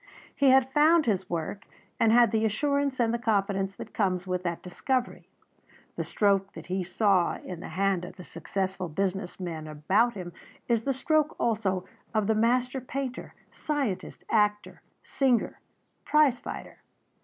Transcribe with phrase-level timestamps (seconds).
[0.35, 1.67] He had found his work,
[1.99, 5.29] and had the assurance and the confidence that comes with that discovery.
[5.95, 10.33] The stroke that he saw in the hand of the successful business men about him
[10.67, 11.85] is the stroke also
[12.15, 15.59] of the master painter, scientist, actor, singer,
[16.03, 16.79] prize fighter.